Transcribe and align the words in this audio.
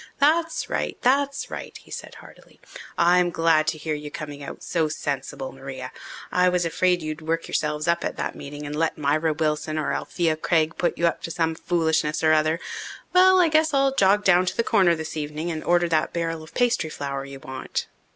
"That's 0.17 0.67
right 0.67 0.97
that's 1.03 1.51
right," 1.51 1.77
he 1.77 1.91
said 1.91 2.15
heartily. 2.15 2.59
"I'm 2.97 3.29
glad 3.29 3.67
to 3.67 3.77
hear 3.77 3.93
you 3.93 4.09
coming 4.09 4.41
out 4.41 4.63
so 4.63 4.87
sensible, 4.87 5.51
Maria. 5.51 5.91
I 6.31 6.49
was 6.49 6.65
afraid 6.65 7.03
you'd 7.03 7.21
work 7.21 7.47
yourselves 7.47 7.87
up 7.87 8.03
at 8.03 8.17
that 8.17 8.33
meeting 8.33 8.65
and 8.65 8.75
let 8.75 8.97
Myra 8.97 9.31
Wilson 9.31 9.77
or 9.77 9.93
Alethea 9.93 10.37
Craig 10.37 10.75
put 10.75 10.97
you 10.97 11.05
up 11.05 11.21
to 11.21 11.29
some 11.29 11.53
foolishness 11.53 12.23
or 12.23 12.33
other. 12.33 12.59
Well, 13.13 13.39
I 13.39 13.47
guess 13.47 13.75
I'll 13.75 13.93
jog 13.93 14.23
down 14.23 14.47
to 14.47 14.57
the 14.57 14.63
Corner 14.63 14.95
this 14.95 15.15
evening 15.15 15.51
and 15.51 15.63
order 15.63 15.87
that 15.89 16.13
barrel 16.13 16.41
of 16.41 16.55
pastry 16.55 16.89
flour 16.89 17.23
you 17.23 17.39
want." 17.39 17.85